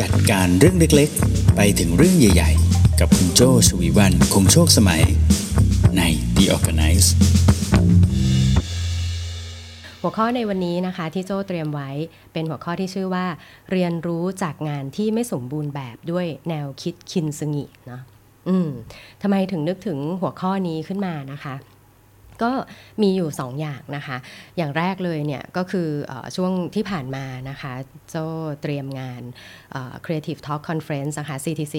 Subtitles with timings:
[0.00, 5.02] จัดการเรื่องเล็กๆ ไปถึงเรื่องใหญ่ๆ กับคุณโจชวีวันคงโชคสมัย
[5.96, 6.02] ใน
[6.36, 7.08] The Organize
[10.00, 11.90] หัวข้อในวันนี้นะคะที่โจเตรียมไว้
[12.32, 13.26] เป็นหัวข้อที่ชื่อว่า
[13.70, 18.00] เรียนรู้จากงานที่ไม่สมบูรณ์แบบด้วยแนวคิดคินซึงิเนาะ
[18.48, 18.68] อืม
[19.22, 21.54] ทำไมถึงนึกถึงหัวข้อนี้ขึ้นมานะคะ
[22.42, 22.50] ก็
[23.02, 24.16] มีอยู่2ออย่างนะคะ
[24.56, 27.72] อย่างแรกเลยเนี่ยก็คืออช่วงที่ผ่านมานะคะ
[28.10, 28.16] โจ
[28.62, 29.22] เตรียมงาน
[30.04, 31.74] Creative Talk Conference นะคะ CTC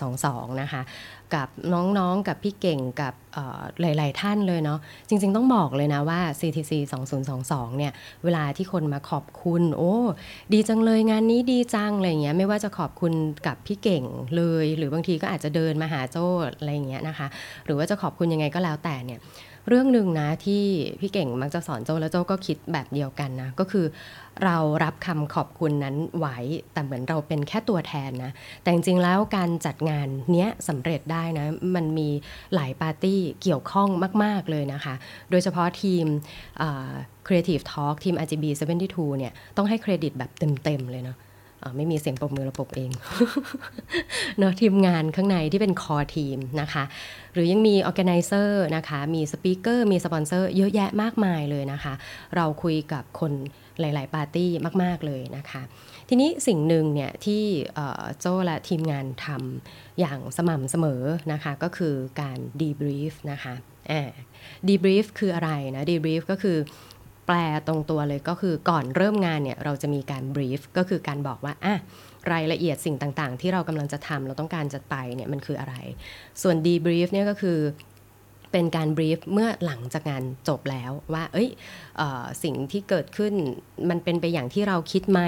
[0.00, 0.82] 2022 นะคะ
[1.34, 3.14] กับน้องๆ กับพี่เก่งกับ
[3.80, 4.78] หลาย ๆ ท่านเลยเนาะ
[5.08, 6.72] จริง ๆ ต้องบอกเลยนะว่า CTC
[7.30, 7.92] 2022 เนี่ย
[8.24, 9.94] เวลาที่คนมาขอบคุณ โอ้
[10.52, 13.12] ดีจังเลยงานนี้ดีจังอะไรเงี้ยไม่ว่าจะขอบคุณ
[13.46, 14.04] กับพี่เก่ง
[14.36, 16.26] เลย หรือบางทีก็อาจจะเดินมาหาโจ้
[16.58, 17.26] อะไรเงี้ยนะคะ
[17.64, 19.20] หรือว่าจะขอบคุณยังไงก็แล้วแต่เนี่ย
[19.68, 20.64] เรื่องหนึ่งนะที่
[21.00, 23.86] พี่เก่งมักจะสอนโจแล้วโจก็คิดแบบเดียวกันนะ ก็คือ
[24.44, 26.26] เรารับคำขอบคุณนั้นไหว
[26.72, 28.32] แต่เหมือนเราเป็นแค่ตัวแทนนะ
[28.62, 32.08] แต่จริงๆแล้วการจัดงานเนี้ยสำเร็จได้นะ มันมี
[32.54, 33.88] หลายปาร์ตี้เกี่ยวข้อง
[34.24, 34.94] มาก ๆ เลยนะคะ
[35.30, 36.04] โดยเฉพาะทีม
[37.26, 38.44] Creative Talk ทีม RGB
[38.84, 40.30] 72เนี่ยต้องให้เครดิตแบบ
[40.64, 41.16] เต็ม ๆ เลยเนาะ
[41.76, 42.90] ไม่มีเสียงปรบมือระบบเอง
[44.38, 46.84] เนาะทีมงานข้างในที่เป็นคอทีมนะคะ
[47.32, 51.94] หรือยังมี organizer นะคะ มี speaker มีสปอนเซอร์เยอะแยะมากมายเลยนะคะ
[52.36, 53.32] เราคุยกับคน
[53.80, 54.50] หลาย ๆ ปาร์ตี้
[54.82, 55.62] มาก ๆ เลยนะคะ
[56.08, 57.44] ทีนี้สิ่งหนึ่งเนี่ยที่
[58.20, 63.54] โจ้และทีมงานทำอย่างสม่ำเสมอนะคะ ก็คือการ debrief นะคะ
[64.68, 66.58] debrief คืออะไรนะ debrief ก็คือ
[67.26, 67.36] แปล
[67.66, 71.74] ตรงตัวเลยก็คือก่อนเริ่มงานเนี่ยเราจะมีการ brief ก็คือการบอกว่าอะ
[72.32, 75.74] รายละเอียดสิ่งต่างๆ ที่เรากำลังจะทำเราต้องการจะไปเนี่ยมันคืออะไร
[76.42, 77.58] ส่วนดีบรีฟเนี่ยก็คือ
[78.52, 81.48] เป็นการบรีฟเมื่อหลังจากงานจบแล้วว่า เอ้ย
[81.96, 82.02] เอ
[82.42, 83.32] สิ่งที่เกิดขึ้น
[83.90, 85.20] มันเป็นไปอย่างที่เราคิดไหม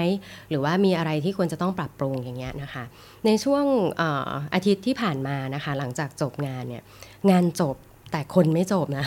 [0.49, 2.83] หรือว่ามีอะไรที่ควรจะต้องปรับปรุงอย่างเงี้ยนะคะ
[3.25, 3.65] ในช่วง
[4.01, 4.03] อ
[4.53, 6.83] อาทิตย์ที่ผ่านมานะคะ หลังจากจบงานเนี่ย
[7.31, 7.75] งานจบ
[8.11, 9.05] แต่คนไม่จบนะ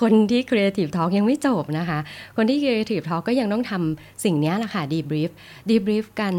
[0.00, 1.98] คนที่ Creative Talk ยังไม่จบนะคะ
[2.36, 5.30] คนที่ Creative Talk ก็ยังต้องทำสิ่งนี้แหละค่ะ debrief
[5.70, 6.34] debrief กัน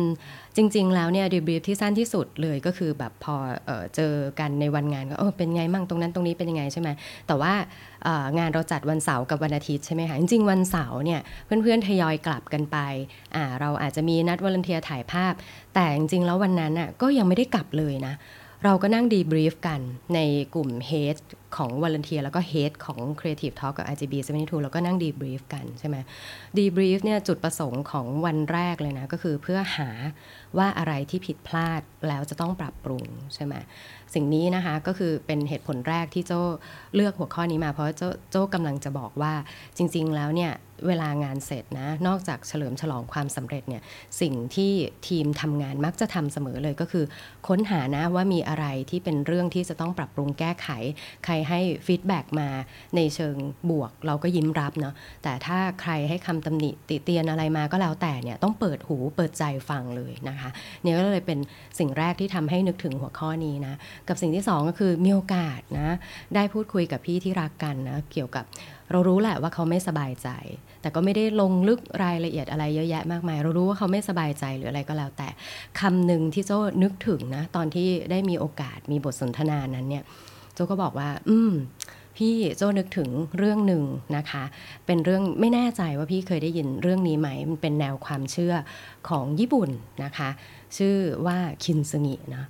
[0.57, 3.35] จริง ๆ แล้วเนี่ย debrief ที่สั้นที่สุดเลยก็คือแบบพอ
[3.65, 6.89] เออเจอกันในวันงานก็เออเป็นไงมั่งตรงนั้นตรงนี้เป็นยังไงใช่ไหม
[7.27, 7.53] แต่ว่า
[8.37, 12.77] งานเราจัดวันเสาร์กับวันอาทิตย์ใช่ไหมคะจริง ๆ วันเสาร์เนี่ยเพื่อนๆทยอยกลับกันไป
[13.35, 15.33] อ่าเราอาจจะมีนัด volunteer ถ่ายภาพ
[15.73, 18.13] แต่จริงๆแล้ววันนั้นอะก็ยังไม่ได้กลับเลยนะ
[18.65, 19.81] เราก็นั่ง debrief กัน
[20.15, 20.19] ใน
[20.53, 21.17] กลุ่ม head
[21.57, 25.97] ของ volunteer แล้วก็ head ของ Creative Talk กับ RGB 72แล้วก็นั่ง debrief กันใช่ไหม
[26.57, 29.89] ดีบรีฟเนี่ยจุดประสงค์ของวันแรกเลยนะ ก็คือเพื่อหา
[30.57, 33.53] ว่าอะไรที่ผิดพลาดแล้วจะต้องปรับปรุงใช่ไหม
[34.13, 36.41] สิ่งนี้นะคะก็คือเป็นเหตุผลแรกที่โจ้
[36.95, 39.33] เลือกหัวข้อนี้มาเพราะโจ้โจ้กำลังจะบอกว่า
[39.77, 40.53] จริง ๆ แล้วเนี่ย
[40.87, 43.81] เวลางานเสร็จนะ นอกจากเฉลิมฉลองความสำเร็จเนี่ย
[44.21, 44.71] สิ่งที่
[45.07, 47.05] ทีมทำงานมักจะทำเสมอเลยก็คือ
[47.47, 50.67] ค้นหานะว่ามีอะไรที่เป็นเรื่องที่จะต้องปรับปรุงแก้ไข
[51.25, 52.49] ใครให้feedback มา
[52.95, 53.35] ในเชิง
[53.69, 54.93] บวกเราก็ยิ้มรับเนาะ
[55.23, 60.49] แต่ถ้าใครให้คำตำหนิติเตียนอะไรมาก็แล้วแต่เนี่ย ต้องเปิดหูเปิดใจฟังเลยนะคะ
[60.81, 61.39] เนี่ยก็เลยเป็น
[61.79, 63.73] สิ่งแรกที่ทำให้นึกถึงหัวข้อนี้นะ
[64.11, 65.95] กับสิ่งที่ 2 ก็คือมีโอกาสนะ
[66.35, 68.45] ได้พูดคุยกับพี่ที่รักกันนะเกี่ยวกับ
[68.91, 70.29] เรารู้แหละว่าเขาไม่สบายใจ
[70.81, 75.29] แต่ก็ไม่ได้ลงลึกรายละเอียดอะไรเยอะแยะมากมาย เรารู้ว่าเขาไม่สบายใจหรืออะไรก็แล้ว แต่
[75.79, 80.03] คำหนึ่งที่โจ้นึกถึงนะตอนที่ได้มีโอกาสมีบทสนทนานั้นเนี่ย
[80.53, 81.51] โจ้ก็บอกว่า อืม
[82.17, 83.83] พี่โจ้นึกถึงเรื่องหนึ่ง
[84.17, 84.43] นะคะ
[84.85, 88.55] เป็นเรื่องไม่แน่ใจว่าพี่เคยได้ยินเรื่องนี้ไหม มันเป็นแนวความเชื่อ
[89.09, 89.69] ของญี่ปุ่น
[90.03, 90.29] นะคะ
[90.77, 90.95] ชื่อ
[91.25, 92.43] ว่าคินซึงินะ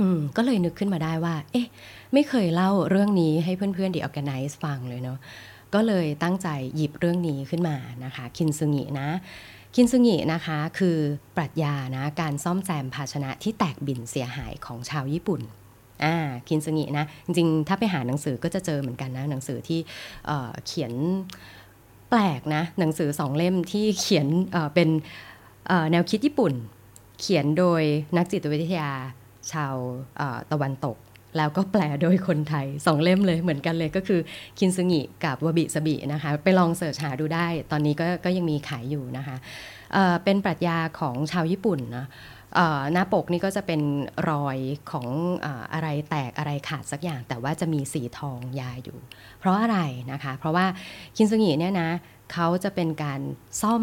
[0.00, 1.66] อืมก็เลยนึกขึ้นมาได้ว่า เอ๊ะ
[2.12, 5.18] ไม่เคยเล่าเรื่องนี้ให้เพื่อนๆดีออแกไนซ์ฟังเลยเนาะ
[5.74, 9.08] ก็เลยตั้งใจหยิบเรื่องนี้ขึ้นมานะคะ คินซึงินะ
[9.74, 10.96] คินซึงินะคะคือ
[11.36, 15.40] ปรัชญานะการซ่อมแซมภาชนะที่แตกบิ่นเสียหายของชาวญี่ปุ่น
[16.04, 16.16] อ่า
[16.48, 19.80] คินซึงินะ จริงๆ ถ้าไปหาหนังสือก็จะเจอเหมือนกันนะ หนังสือที่
[20.26, 20.92] เเขียน
[22.10, 24.88] แปลกนะ หนังสือสองเล่มที่เขียนเเป็น
[25.90, 26.52] แนวคิดญี่ปุ่น
[27.20, 27.82] เขียนโดย
[28.16, 28.90] นักจิตวิทยา
[29.52, 29.74] ชาว
[30.52, 30.96] ตะวันตก
[31.36, 34.20] แล้วก็แปลโดยคนไทยสองเล่มเลยเหมือนกันเลยก็คือ
[34.58, 39.36] คินซึงิกับวบิสบินะคะ ไปลองเสิร์ชหาดูได้ ตอนนี้ก็ก็ยังมีขายอยู่นะคะ
[39.92, 42.06] เเป็นปรัชญาของชาวญี่ปุ่นนะ
[42.92, 43.80] หน้าปกนี่ก็จะเป็น
[44.30, 44.58] รอย
[44.90, 45.06] ของ
[45.44, 48.98] ออะไรแตกอะไรขาดสักอย่าง แต่ว่าจะมีสีทองยาอยู่
[49.38, 49.78] เพราะอะไร
[50.12, 50.66] นะคะ เพราะว่า
[51.16, 51.90] คินซึงิเนี่ยนะ
[52.32, 53.20] เขาจะเป็นการ
[53.62, 53.82] ซ่อม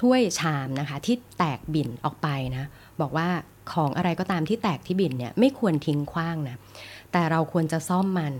[0.00, 2.64] ถ้วยชามนะคะที่แตกบิ่นออกไปนะ
[3.00, 3.28] บอกว่า
[3.72, 6.56] ของอะไรก็ตามที่แตกที่บินเนี่ยไม่ควรทิ้งขว้างนะ
[7.12, 8.34] แต่เราควรจะซ่อมมัน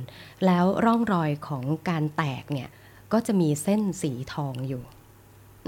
[0.47, 2.69] แล้วร่องรอยของการแตกเนี่ย
[3.13, 4.83] ก็จะมีเส้นสีทองอยู่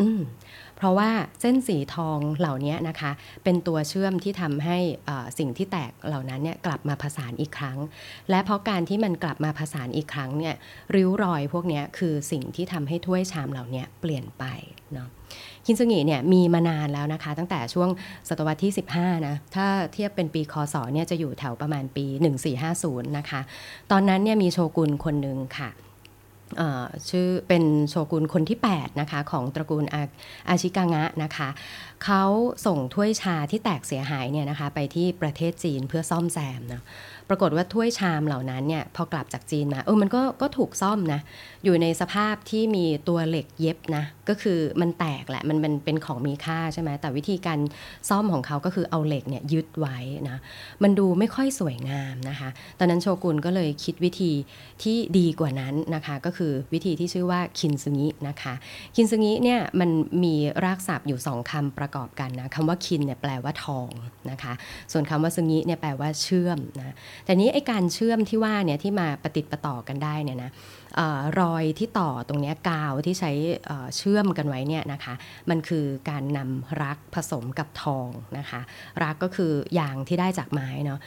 [0.00, 0.22] อืม
[0.76, 1.10] เพราะว่า
[1.40, 3.10] เส้นสีทองเหล่านี้นะคะ
[3.44, 4.78] เป็นตัวเชื่อมที่ทำให้
[5.38, 7.78] สิ่งที่แตกเหล่านั้นเนี่ยกลับมาผสานอีกครั้ง
[8.30, 10.54] และเพราะการที่มันกลับมาผสานอีกครั้งเนี่ย
[10.94, 14.44] ริ้วรอยพวกนี้คือสิ่งที่ทำให้ถ้วยชามเหล่านี้เปลี่ยนไป
[14.94, 15.08] เนาะ
[15.68, 17.88] คินซึงิเนี่ยมีมานานแล้วนะคะ ตั้งแต่ช่วง
[18.28, 22.06] ศตวรรษที่ 15นะถ้าเทียบเป็นปีคศเนี่ยจะอยู่แถวประมาณปี
[22.60, 23.40] 1450 นะคะ
[23.90, 25.70] ตอนนั้นเนี่ยมีโชกุนคนหนึ่งค่ะ
[27.10, 30.02] ชื่อเป็นโชกุนคนที่ 8 นะคะ ของตระกูลอา
[30.48, 31.48] อาชิกางะนะคะ
[32.04, 32.24] เขา
[32.66, 36.82] ส่งถ้วยชาที่แตกเสียหายเนี่ยนะคะ ไปที่ประเทศจีนเพื่อซ่อมแซมนะ
[37.28, 41.20] ปรากฏว่าถ้วยชามเหล่านั้นเนี่ยพอกลับจากจีนมาเออมันก็ก็ถูกซ่อมนะ
[41.64, 47.58] อยู่ในสภาพที่มีตัวเหล็กเย็บนะ ก็คือมันแตกแหละมันเป็นเป็นของมีค่าใช่ไหมแต่วิธีการ
[48.08, 49.96] ซ่อมของเขาก็คือเอาเหล็กเนี่ยยึดไว้
[50.28, 50.38] นะ
[50.82, 52.48] มันดูไม่ค่อยสวยงามนะคะ
[52.78, 54.32] ตอนนั้นโชกุนก็เลยคิดวิธี
[54.82, 58.54] ที่ดีกว่านั้นนะคะ ก็คือวิธีที่ชื่อว่าคินซึงินะคะ
[58.96, 59.90] คินซึงิเนี่ยมัน
[60.24, 60.34] มี
[60.64, 63.88] รากศัพท์อยู่สองคำประกอบกันนะคำว่าคินเนี่ยแปลว่าทอง
[64.30, 64.52] นะคะ
[64.92, 66.94] ส่วนคำว่าซึงิเนี่ยแปลว่าเชื่อมนะ
[67.24, 70.50] แต่นี้ไอการเชื่อมที่ว่าเนี่ยที่มาปฏิติดประต่อกันได้เนี่ยนะ
[71.40, 73.32] รอยที่ต่อตรงนี้กาวที่ใช้
[73.96, 75.14] เชื่อมกันไว้เนี่ยนะคะ
[75.50, 78.60] มันคือการนำรักผสมกับทองนะคะ
[79.04, 81.00] รักก็คือยางที่ได้จากไม้เนาะ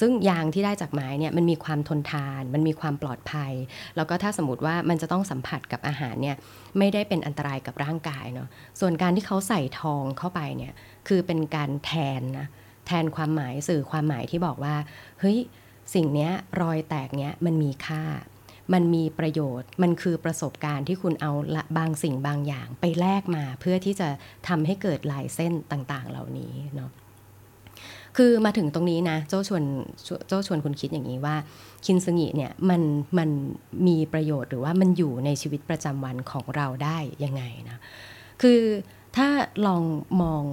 [0.00, 3.52] ซึ่งยางที่ได้จากไม้เนี่ยมันมีความทนทาน มันมีความปลอดภัย
[3.96, 6.36] แล้วก็ถ้าสมมติว่ามันจะต้องสัมผัสกับอาหารเนี่ย
[6.78, 8.48] ไม่ได้เป็นอันตรายกับร่างกายเนาะ
[8.80, 10.72] ส่วนการที่เขาใส่ทองเข้าไปเนี่ย
[11.08, 12.48] คือเป็นการแทนนะ
[12.88, 14.74] แทนความหมายสื่อความหมายที่บอกว่า
[15.20, 15.38] เฮ้ย
[15.94, 16.30] สิ่งนี้
[16.60, 18.02] รอยแตกเนี้ยมันมีค่า
[18.72, 24.08] มันมีประโยชน์ มันคือประสบการณ์ที่คุณเอาละบางสิ่งบางอย่างไปแลกมา เพื่อที่จะ
[24.48, 26.90] ทำให้เกิดลายเส้นต่างๆ เหล่านี้เนาะ
[28.16, 29.64] คือมาถึงตรงนี้นะโจ้าชวน
[30.28, 31.36] โจ้าชวนคุณคิดอย่างนี้ว่า
[31.84, 32.82] คินซึงิเนี่ยมัน
[33.18, 33.30] มัน
[33.86, 37.78] มีประโยชน์หรือว่ามันอยู่ในชีวิตประจำวันของเราได้ยังไงนะ
[38.42, 38.60] คือ
[39.16, 39.28] ถ้า
[39.66, 39.82] ลอง
[40.22, 40.44] มอง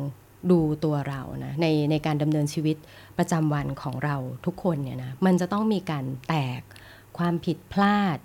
[0.52, 2.78] ดูตัวเรานะในในการดำเนินชีวิต
[3.18, 4.16] ประจำวันของเรา
[4.46, 6.62] ทุกคนเนี่ยนะมันจะต้องมีการแตก
[7.18, 8.20] ความผิดพลาด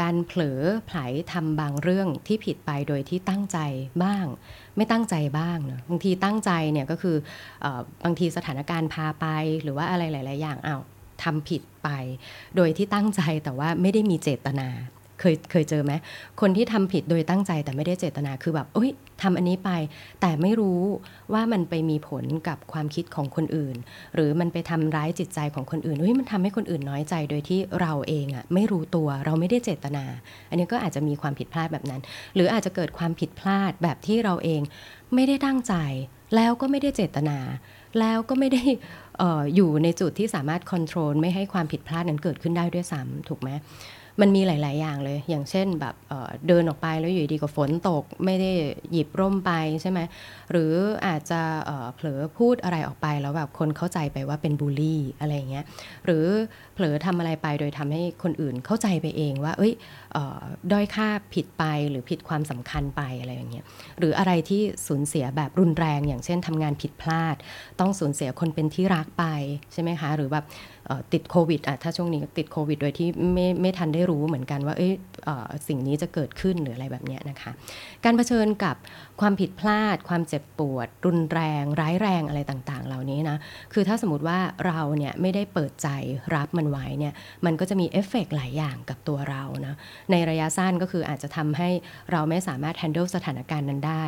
[0.00, 0.98] การเผลอไผล
[1.32, 3.58] ทำบางเรื่องที่ผิดไปโดยที่ตั้งใจ
[4.04, 4.26] บ้าง
[4.76, 7.16] ไม่ตั้งใจบ้างนะบางทีตั้งใจเนี่ยก็คือ
[7.64, 7.66] อ
[8.04, 9.26] บางทีสถานการณ์พาไป
[9.62, 10.76] หรือว่าอะไรหลาย ๆ อย่างเอา
[11.22, 11.88] ทำผิดไป
[12.56, 14.68] โดยที่ตั้งใจแต่ว่าไม่ได้มีเจตนา
[15.20, 15.92] เคยเคยเจอไหม
[16.40, 18.90] คนที่ทำผิดโดยตั้งใจแต่ไม่ได้เจตนาคือแบบเอ้ย
[19.22, 19.70] ทำอันนี้ไป
[20.20, 20.82] แต่ไม่รู้
[21.32, 23.76] ว่ามันไปมีผลกับความคิดของคนอื่น
[24.14, 30.04] หรือมันไปทำร้ายจิตใจของคนอื่นเฮ้ยมันทำให้คนอื่นน้อยใจโดยที่เราเองอะไม่รู้ตัวเราไม่ได้เจตนา
[30.50, 32.00] อันนี้ก็อาจจะมีความผิดพลาดแบบนั้น
[32.34, 34.60] หรืออาจจะเกิดความผิดพลาดแบบที่เราเอง
[35.14, 35.74] ไม่ได้ตั้งใจ
[36.36, 37.38] แล้วก็ไม่ได้เจตนา
[38.00, 38.64] แล้วก็ไม่ได้
[39.20, 43.50] อออยู่ในจุดที่สามารถควบคุมไม่ให้ความผิดพลาดนั้นเกิดขึ้นได้ด้วยซ้ำถูกไหม
[44.20, 48.50] มันมีหลาย ๆ อย่างเลย อย่างเช่นแบบเเดินออกไปแล้วอยู่ดีก็ฝนตก ไม่ได้
[48.92, 50.00] หยิบร่มไปใช่ไหม
[50.50, 50.72] หรือ
[51.06, 51.40] อาจจะ
[51.94, 55.64] เผลอพูดอะไรออกไปแล้วแบบคนเข้าใจไปว่าเป็นบูลลี่อะไรเงี้ย
[56.04, 56.26] หรือ
[56.74, 59.72] เผลอทำอะไรไปโดยทำให้คนอื่นเข้าใจไปเองว่า เอ้ย
[60.72, 63.64] ด้อยค่าผิดไปหรือผิดความสำคัญไปอะไรอย่างเงี้ย
[63.98, 67.36] หรืออะไรที่สูญเสียแบบรุนแรง อย่างเช่นทำงานผิดพลาด
[67.80, 69.24] ต้องสูญเสียคนเป็นที่รักไป
[69.72, 70.44] ใช่ไหมคะหรือแบบ
[71.12, 74.92] ติดโควิดอะถ้าช่วงนี้ติดโควิด โดยที่ไม่ไม่ทันได้รู้เหมือนกันว่าเอ้ย
[75.68, 77.50] สิ่งนี้จะเกิดขึ้นหรืออะไรแบบนี้นะคะ
[78.04, 78.76] การเผชิญกับ
[79.20, 83.36] ความผิดพลาด ความเจ็บปวด รุนแรง ร้ายแรงอะไรต่างๆ เหล่านี้นะ
[83.72, 85.88] คือถ้าสมมติว่าเราเนี่ยไม่ได้เปิดใจ
[86.34, 87.12] รับมันไว้เนี่ย
[87.44, 89.74] มันก็จะมีเอฟเฟกหลายอย่างกับตัวเรานะ
[90.10, 91.70] ในระยะสั้นก็คืออาจจะทำให้
[92.12, 94.04] เราไม่สามารถ handle สถานการณ์นั้นได้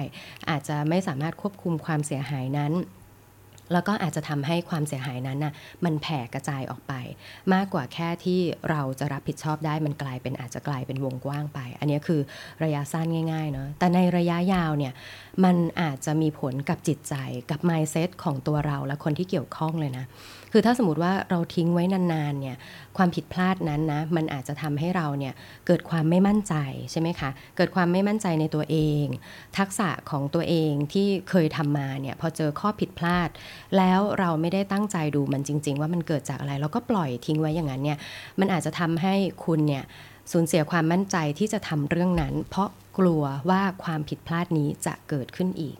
[0.51, 2.75] อาจจะไม่สามารถควบคุมความเสียหายนั้น
[3.73, 5.53] แล้วก็อาจจะทำให้ความเสียหายนั้นน่ะ
[5.85, 6.93] มันแผ่กระจายออกไป
[7.55, 12.21] มากกว่าแค่ที่เราจะรับผิดชอบได้มันกลายเป็นอาจจะกลายเป็นวงกว้างไป อันนี้คือ
[12.65, 14.93] ระยะสั้นง่ายๆเนาะแต่ในระยะยาวเนี่ย
[15.45, 17.15] มันอาจจะมีผลกับจิตใจ
[17.51, 20.07] กับ mindset ของตัวเราและคนที่เกี่ยวข้องเลยนะ
[20.53, 22.57] คือถ้าสมมติว่าเราทิ้งไว้นานๆเนี่ย
[22.97, 25.35] ความผิดพลาดนั้นนะมันอาจจะทำให้เราเนี่ย
[25.67, 26.55] เกิดความไม่มั่นใจ
[26.91, 29.05] ใช่ไหมคะเกิดความไม่มั่นใจในตัวเอง
[29.59, 33.29] ทักษะของตัวเองที่เคยทำมาเนี่ยพอเจอข้อผิดพลาด
[33.77, 37.99] แล้วเราไม่ได้ตั้งใจดูมันจริง ๆ ว่ามันเกิดจากอะไรเราก็ปล่อยทิ้งไว้อย่างนั้นเนี่ย
[38.41, 39.15] มันอาจจะทำให้
[39.45, 39.85] คุณเนี่ย
[40.33, 45.77] สูญเสียความมั่นใจที่จะทำเรื่องนั้น เพราะกลัวว่าความผิดพลาดนี้จะเกิดขึ้นอีก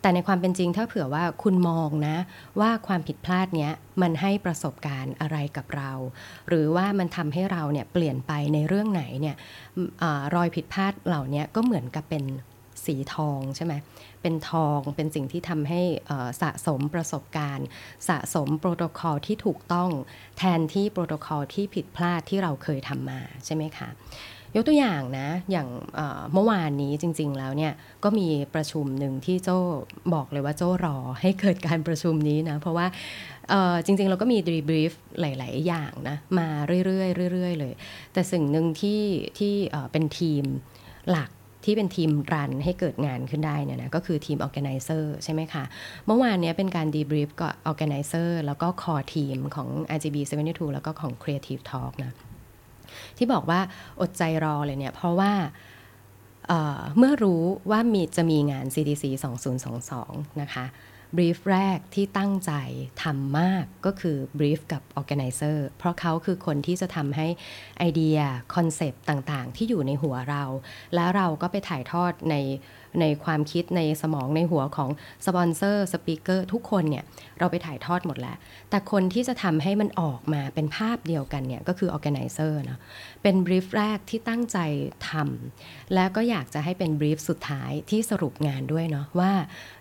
[0.00, 2.16] แต่ในความเป็นจริงถ้าเผื่อว่าคุณมองนะ
[2.60, 5.92] ว่าความผิดพลาดเนี้ยมันให้ประสบการณ์อะไรกับเรา
[6.48, 9.36] หรือว่ามันทำให้เราเนี่ยเปลี่ยนไปในเรื่องไหนเนี่ย
[10.02, 10.04] อ
[10.34, 12.24] รอยผิดพลาดเหล่านี้ก็เหมือนกับเป็น
[12.84, 13.74] สีทองใช่ไหม
[14.22, 15.82] เป็นทองเป็นสิ่งที่ทำให้
[16.42, 17.66] สะสมประสบการณ์
[18.08, 19.90] สะสมโปรโตคอลที่ถูกต้อง
[20.38, 23.88] แทนที่โปรโตคอลที่ผิดพลาดที่เราเคยทำมาใช่ไหมคะ
[24.56, 25.68] ยกตัวอย่างนะ อย่าง
[26.32, 27.72] เมื่อวานนี้จริง ๆ แล้วเนี่ย
[28.04, 29.58] ก็มีประชุมหนึ่งที่โจ้
[30.14, 32.86] บอกเลยว่าโจ้รอให้เกิดการประชุมนี้นะ เพราะว่า
[33.84, 36.48] จริง ๆ เราก็มีดีบรีฟหลาย ๆ อย่างนะ มา
[36.84, 37.74] เรื่อยๆเรื่อยๆเลย
[38.12, 39.02] แต่สิ่งหนึ่งที่
[39.38, 39.54] ที่
[39.92, 40.44] เป็นทีม
[41.10, 41.30] หลัก
[41.64, 45.64] ที่เป็นทีมรันให้เกิดงานขึ้นได้เนี่ยนะก็คือทีม organizer ใช่ไหมคะ
[46.06, 50.16] เมื่อวานนี้เป็นการดีบรีฟกับ organizer แล้วก็ core team ของ RGB
[50.46, 52.12] 72 แล้วก็ของ Creative Talk นะ
[53.18, 53.60] ที่บอกว่า
[54.00, 55.32] อดใจรอเลยเนี่ยเพราะว่า
[56.48, 59.04] เเมื่อรู้ว่ามีจะมีงาน CDC
[59.72, 60.66] 2022 นะคะ
[61.16, 62.52] brief แรกที่ตั้งใจ
[63.02, 67.26] ทำมากก็คือ brief กับ organizer เพราะเขาคือคนที่จะทำให้
[67.78, 68.18] ไอเดีย
[68.54, 70.44] คอนเซปต์ต่างๆ ที่อยู่ในหัวเรา
[70.94, 72.36] แล้วเราก็ไปถ่ายทอดใน
[73.00, 74.90] ในความคิดในสมองในหัวของ
[75.26, 77.04] สปอนเซอร์ speaker ทุกคนเนี่ย
[77.38, 78.36] เราไปถ่ายทอดหมดแล้ว
[78.70, 82.78] แต่คนที่จะทำให้มันออกมาเป็นภาพเดียวกันเนี่ยก็คือ organizer เนาะ
[83.22, 84.58] เป็น brief แรกที่ตั้งใจ
[85.08, 89.32] ทำแล้วก็อยากจะให้เป็น brief สุดท้ายที่สรุปงานด้วยเนาะว่า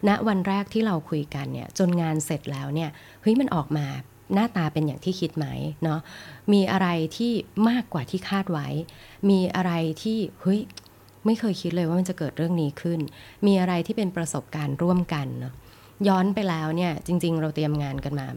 [0.07, 2.89] ณวันแรกที่เราคุยกันเนี่ยจนงานเสร็จแล้วเนี่ย
[3.21, 3.87] เฮ้ยมันออกมา
[4.33, 5.47] หน้าตาเป็นอย่างที่คิดไหม
[5.83, 5.99] เนาะ
[6.53, 6.87] มีอะไร
[7.17, 7.31] ที่
[7.69, 8.67] มากกว่าที่คาดไว้
[9.29, 10.61] มีอะไรที่เฮ้ย
[11.25, 12.99] ไม่เคยคิดเลยว่ามันจะเกิดเรื่องนี้ขึ้น
[13.45, 15.53] มีอะไรที่เป็นประสบการณ์ร่วมกันเนาะ
[16.07, 18.27] ย้อนไปแล้วเนี่ยจริง ๆ เราเตรียมงานกันมา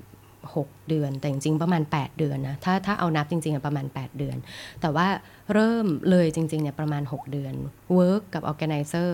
[0.45, 4.37] 6 เดือน แต่จริงๆประมาณ 8 เดือนนะถ้าถ้าเอานับจริงๆประมาณ 8 เดือน
[4.81, 5.07] แต่ว่า
[5.55, 7.55] เริ่มเลยจริงๆเนี่ยประมาณ 6 เดือน
[7.99, 9.11] Work กับ Organizer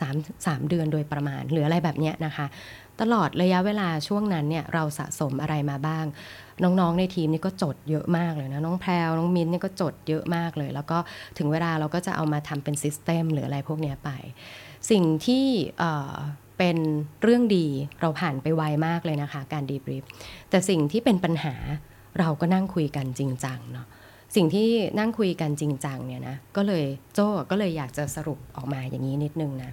[0.00, 2.46] 3 3เดือนโดยประมาณหรืออะไรแบบเนี้ยนะคะ
[3.02, 6.04] ตลอดระยะเวลาช่วงนั้นเนี่ยเราสะสมอะไรมาบ้าง
[6.62, 10.98] น้องๆในทีมนี่ก็จดเยอะมากเลยนะน้องแพรวน้องมินนี่ก็จดเยอะมากเลย แล้วก็
[11.38, 14.10] ถึงเวลาเราก็จะเอามาทำเป็นซิสเต็มหรืออะไรพวกนี้ไป
[14.90, 15.46] สิ่งที่
[16.58, 16.78] เป็น
[17.22, 17.66] เรื่องดี
[18.00, 20.04] เราผ่านไปไวมากเลยนะคะ การดีบริฟ
[20.50, 21.54] แต่สิ่งที่เป็นปัญหา
[22.18, 23.86] เราก็นั่งคุยกันจริงจังเนาะ
[24.36, 24.68] สิ่งที่
[24.98, 29.70] นั่งคุยกันจริงจังเนี่ยนะก็เลยโจ้ก็เลยอยากจะสรุปออกมาอย่างนี้นิดนึงนะ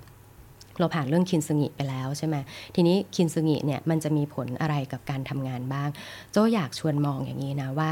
[0.79, 2.35] เราผ่านเรื่องคินซึงิไปแล้วใช่ไหม
[2.75, 5.89] ทีนี้คินซึงิเนี่ยมันจะมีผลอะไรกับการทำงานบ้าง
[6.31, 7.91] โจอยากชวนมองอย่างนี้นะว่า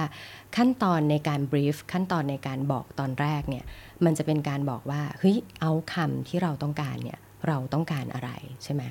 [0.56, 3.64] ขั้นตอนในการบรีฟขั้นตอนในการบอกตอนแรกเนี่ย
[4.06, 8.30] มันจะเป็นการบอกว่าเฮ้ยเอาคำที่เราต้องการเนี่ยเราต้องการอะไร
[8.64, 8.82] ใช่ไหม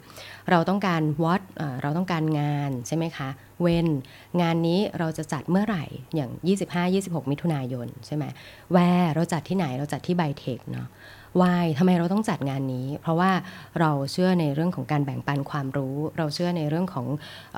[0.51, 1.43] เราต้องการ what
[1.83, 3.29] เราต้องการงานใช่ไหมคะ
[3.65, 3.89] when
[4.41, 5.85] งานนี้เราจะจัดเมื่อไหร่
[6.15, 6.31] อย่าง
[6.81, 8.25] 25-26 มิถุนายนใช่ไหม
[8.75, 10.89] where เราจัดที่ไหนเราจัดที่ไบเทคเนาะ
[11.41, 13.31] why ทำไมเราต้องจัดงานนี้ เพราะว่า
[13.81, 17.07] เราเชื่อในเรื่องของการแบ่งปันความรู้ เราเชื่อในเรื่องของ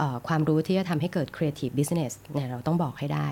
[0.00, 3.28] อความรู้ที่จะทำให้เกิด creative business เนี่ยเราต้องบอกให้ได้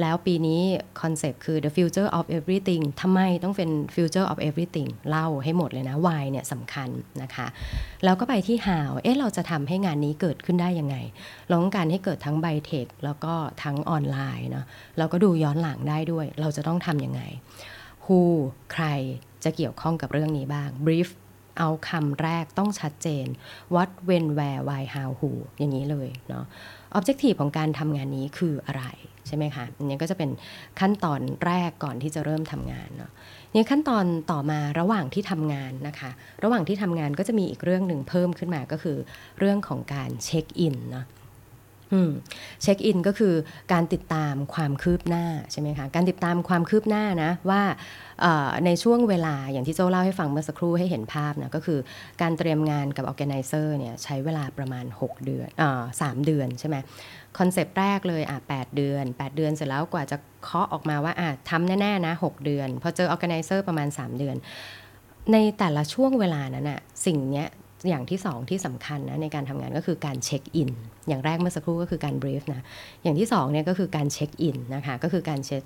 [0.00, 0.60] แล้วปีนี้
[1.00, 6.88] คอนเซปต์คือ the future of everything ทำไมต้องเป็น future of everything เล่าให้หมดเลยนะ why เนี่ยสำคัญ
[7.22, 7.46] นะคะ
[8.04, 10.96] แล้วก็ไปที่ how เอ๊ะเราจะทำให้งานนี้เกิดขึ้นได้ยังไง
[11.48, 14.66] เราต้องการให้เกิดทั้งไบเทคแล้วก็ทั้งออนไลน์เนาะ
[14.98, 17.22] เราก็ดูย้อนหลังได้ด้วย เราจะต้องทำยังไง
[18.04, 18.20] who
[18.72, 18.86] ใคร
[19.44, 21.10] จะเกี่ยวข้องกับเรื่องนี้บ้าง brief
[21.58, 23.26] เอาคำแรกต้องชัดเจน
[23.74, 26.44] what when where why how who อย่างนี้เลยเนาะ
[26.98, 28.84] objective ของการทำงานนี้คืออะไร
[29.26, 30.30] ใช่ไหมคะอันนี้ก็จะเป็น
[30.80, 33.10] ขั้นตอนแรกก่อนที่จะเริ่มทำงานเนาะ
[33.54, 36.10] นี่ขั้นตอนต่อมาระหว่างที่ทำงานนะคะ
[36.44, 38.98] ระหว่างที่ทำงานก็จะมีอีกเรื่องหนึ่งเพิ่มขึ้นมาก็คือ
[39.38, 41.06] เรื่องของการเช็คอินเนาะ
[42.62, 43.34] เช็คอินก็คือ
[43.72, 47.62] การติดตามความคืบหน้าใช่ไหมคะการติดตามความคืบหน้านะว่า
[48.66, 51.78] ในช่วงเวลาอย่างที่โจเล่าให้ฟังเมื่อสักครู่ให้เห็นภาพนะก็คือ
[52.22, 55.48] การเตรียมงานกับ organizer เนี่ยใช้เวลาประมาณ 6 เดือน
[56.00, 56.76] สามเดือนใช่ไหม
[57.38, 64.36] คอนเซปต์แรกเลยอะ8เดือน 8 เดือนเสร็จแล้วกว่าจะเคาะออกมาว่าอะทำแน่ๆนะ 6 เดือน พอเจอ organizer ประมาณ 3 เดือน
[65.32, 67.48] ในแต่ละช่วงเวลานั้นอะสิ่งเนี้ย
[67.88, 70.70] อย่างที่สองที่สำคัญนะในการทำงานก็คือการเช็คอิน
[71.08, 72.62] อย่างแรกเมื่อสักครู่ก็คือการ brief นะ
[73.02, 75.62] อย่างที่สองเนี่ยก็คือการเช็คอินนะคะ ก็คือการเช็ค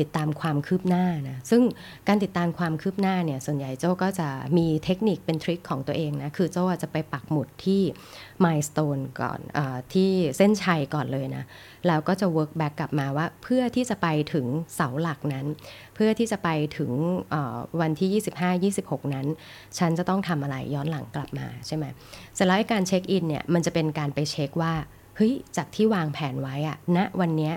[0.00, 1.62] ติดตามความคืบหน้านะ ซึ่ง
[2.08, 4.28] การติดตามความคืบหน้าเนี่ย ส่วนใหญ่โจ้ก็จะ
[4.58, 7.82] มีเทคนิคเป็น trick ของตัวเองนะ คือโจ้จะไปปักหมุดที่
[8.44, 9.58] milestone ก่อนอ
[9.92, 11.44] ที่เส้นชัยก่อนเลยนะ
[11.86, 15.46] แล้วก็จะ work back กลับมาว่าเพื่อที่จะไปถึงเสาหลักนั้น
[15.94, 16.90] เพื่อที่จะไปถึง
[17.80, 18.22] วันที่
[18.82, 19.26] 25-26 นั้น
[19.78, 21.84] ฉันจะต้องทำอะไรย้อนหลังกลับมาใช่ไหม
[22.34, 24.72] เสร็จแล้วการเช็คอินเนี่ยมันจะเป็นการไปเช็คว่า
[25.16, 27.52] เฮ้ยจากที่วางแผนไว้อะณวันนี้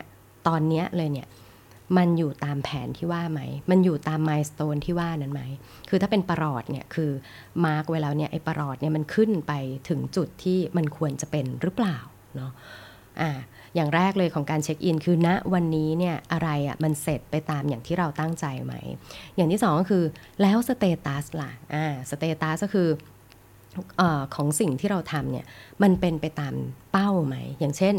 [0.47, 1.27] ตอนนี้เลยเนี่ย
[1.97, 5.41] มันอยู่ตามแผนที่ว่าไหม มันอยู่ตาม milestone ที่ว่านั้นไหม
[5.89, 7.11] คือถ้าเป็นปรอทเนี่ยคือ
[7.65, 9.53] mark ไว้แล้วเนี่ยไอ้ประหลอดเนี่ยมันขึ้นไป
[9.89, 11.97] ถึงจุดที่มันควรจะเป็นหรือเปล่า
[12.35, 12.51] เนาะ
[13.21, 13.31] อ่า
[13.75, 18.73] อย่างแรกเลยของการเช็คอิน คือณวันนี้เนี่ยอะไรอะ่ะมันเสร็จไปตามอย่างที่เราตั้งใจไหม
[19.35, 20.03] อย่างที่สองก็คือ
[20.41, 22.89] แล้ว status ล่ะอ่า status ก็คือ
[24.01, 24.03] อ
[24.35, 25.45] ของสิ่งที่เราทำเนี่ย
[25.83, 26.53] มันเป็นไปตาม
[26.91, 27.95] เป้าไหม อย่างเช่น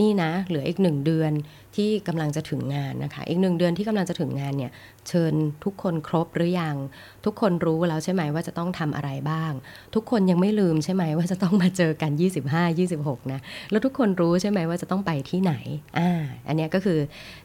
[0.00, 1.32] นี่นะเหลืออีกหนึ่งเดือน
[1.76, 4.70] ที่กำลังจะถึงงานนะคะ อีกหนึ่งเดือนที่กำลังจะถึงงานเนี่ย
[5.08, 6.76] เชิญทุกคนครบหรือยัง
[7.24, 9.52] ทุกคนรู้แล้วใช่ไหมว่าจะต้องทำอะไรบ้าง
[9.94, 12.10] ทุกคนยังไม่ลืมใช่ไหมว่าจะต้องมาเจอกัน
[12.50, 13.40] 25 26 นะ
[13.70, 15.54] แล้วทุกคนรู้ใช่ไหมว่าจะต้องไปที่ไหน
[15.98, 16.10] อ่า
[16.48, 16.98] อันนี้ก็คือ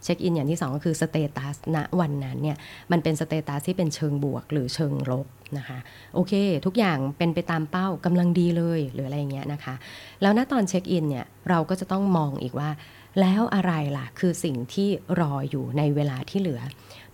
[0.04, 2.58] เช็คอินอย่างที่สองก็คือสเตตัสณวันนั้นเนี่ย
[2.92, 5.80] มันเป็น status ที่เป็นเชิงบวกหรือเชิงลบนะคะ
[6.16, 6.34] โอเค
[6.66, 9.76] ทุกอย่างเป็นไปตามเป้ากำลังดีเลยหรืออะไรเงี้ยนะคะ
[10.22, 12.70] แล้วณตอนเช็คอินเนี่ยเราก็จะต้องมองอีกว่า
[13.20, 16.62] แล้วอะไรล่ะ คือสิ่งที่รออยู่ในเวลาที่เหลือ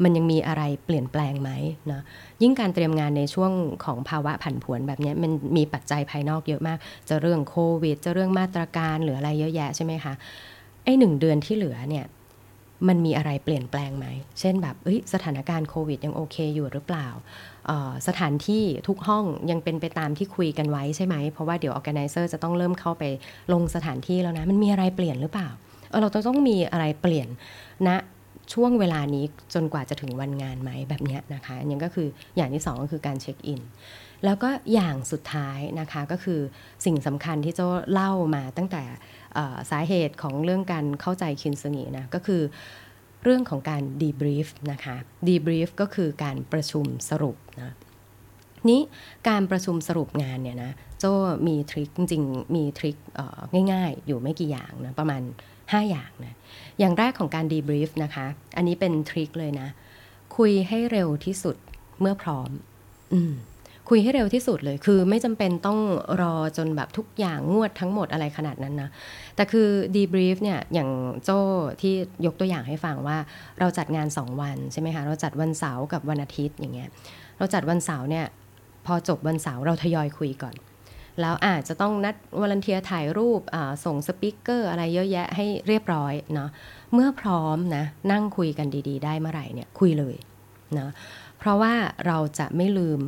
[0.03, 1.51] มันยังมีอะไรเปลี่ยนแปลงไหม
[1.91, 2.01] นะ
[2.41, 3.51] ยิ่งการเตรียมงานในช่วง
[3.85, 6.77] ของภาวะผันผวนแบบนี้มันมีปัจจัยภายนอกเยอะมาก
[7.09, 10.13] จะเรื่องโควิด จะเรื่องมาตรการหรืออะไรเยอะแยะใช่ไหมคะ
[10.83, 12.05] ไอ้หนึ่งเดือนที่เหลือเนี่ย
[12.87, 14.07] มันมีอะไรเปลี่ยนแปลงไหม
[14.39, 14.75] เช่นแบบ
[15.13, 17.07] สถานการณ์โควิดยังโอเคอยู่หรือเปล่า
[18.07, 23.03] สถานที่ทุกห้องยังเป็นไปตามที่คุยกันไว้ใช่ไหม เพราะว่าเดี๋ยว organizer จะต้องเริ่มเข้าไป
[23.53, 25.49] ลงสถานที่แล้วนะ มันมีอะไรเปลี่ยนหรือเปล่า
[25.89, 27.27] เเราต้องมีอะไรเปลี่ยน
[27.87, 27.97] ณนะ
[28.53, 33.61] ช่วงเวลานี้จนกว่าจะถึงวันงานไหมแบบนี้นะคะอันนี้ก็คืออย่างที่2ก็คือการเช็คอิน
[34.25, 36.39] แล้วก็อย่างสุดท้ายนะคะก็คือ
[36.85, 37.61] สิ่งสำคัญที่โจ
[37.91, 38.83] เล่ามาตั้งแต่
[39.71, 42.41] สาเหตุของเรื่องการเข้าใจคินสงีนะก็คือ
[43.23, 44.95] เรื่องของการดีบรีฟนะคะ
[45.27, 47.73] ดีบรีฟก็คือการประชุมสรุปนะ
[48.69, 48.81] นี้
[49.29, 51.05] การประชุมสรุปงานเนี่ยนะโจ
[51.47, 52.97] มีทริคจริงๆมีทริค
[53.71, 55.21] ง่ายๆ อยู่ไม่กี่อย่างนะประมาณ
[55.71, 56.35] 5 อย่างนะ
[56.79, 58.25] อย่างแรกของการดีบรีฟนะคะ
[58.57, 59.67] อันนี้เป็นทริคเลยนะ
[60.37, 61.55] คุยให้เร็วที่สุด
[62.01, 62.49] เมื่อพร้อม
[63.13, 63.33] อืม
[63.89, 65.79] คุยให้เร็วที่สุดเลย คือไม่จำเป็นต้อง
[66.21, 68.89] รอจนแบบทุกอย่างงวดทั้งหมดอะไรขนาดนั้นนะ
[69.35, 70.89] แต่คือ debrief เนี่ย อย่าง
[71.23, 71.39] โจ้
[71.81, 71.93] ที่
[72.25, 73.17] ยกตัวอย่างให้ฟังว่า
[73.59, 76.89] เราจัดงาน 2 วันใช่ไหมคะ เราจัดวันเสาร์กับวันอาทิตย์อย่างเงี้ย
[77.37, 78.25] เราจัดวันเสาร์เนี่ย
[78.85, 80.55] พอจบวันเสาร์เราทยอยคุยก่อน
[81.21, 83.41] แล้วอาจจะต้องนัด volunteer ถ่ายรูป
[83.85, 86.49] ส่ง speaker อะไรเยอะแยะให้เรียบร้อยเนาะ
[86.93, 90.15] เมื่อพร้อมนะนั่งคุยกันดี ๆ ได้เมื่อไหร่เนี่ยคุยเลย
[90.77, 90.89] นะ
[91.39, 91.73] เพราะว่า
[92.07, 93.01] เราจะไม่ลืม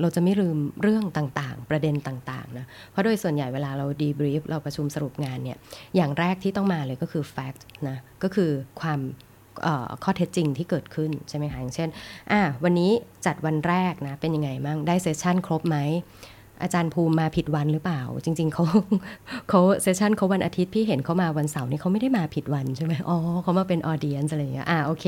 [0.00, 5.58] เราจะไม่ลืมเรื่องต่างๆ ประเด็นต่างๆนะเพราะโดยส่วนใหญ่เวลาเราดีบรีฟเราประชุมสรุปงานเนี่ย
[5.96, 9.00] อย่างแรกที่ต้องมาเลยก็คือ fact นะก็คือความ
[10.02, 11.88] ข้อเท็จจริงที่เกิดขึ้นใช่ไหมคะอย่างเช่น
[12.64, 12.90] วันนี้
[13.26, 15.78] จัดวันแรกนะเป็นยังไงมั่งได้เซสชันครบไหม
[16.62, 18.64] อาจารย์ภูมิมาผิดวันหรือเปล่า จริง ๆเขา
[19.48, 25.04] เขา session เขาวันอาทิตย์พี่เห็นเขามาวันเสาร์นี่เขาไม่ได้มาผิดวันใช่ไหมอ๋อเขามาเป็น audience อะไรอย่างเงี้ยอะโอเค